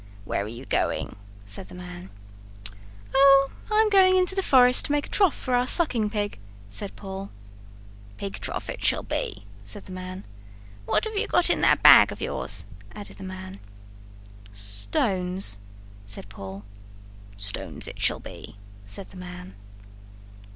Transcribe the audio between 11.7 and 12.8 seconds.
bag of yours?"